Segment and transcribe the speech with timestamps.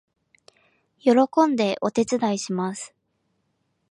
[0.97, 1.11] 喜
[1.47, 2.95] んでお手伝いします